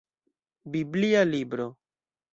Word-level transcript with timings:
Biblia 0.71 1.21
libro. 1.23 1.67